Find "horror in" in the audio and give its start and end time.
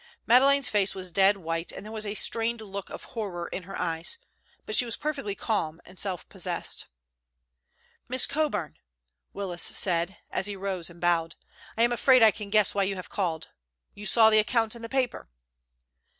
3.13-3.61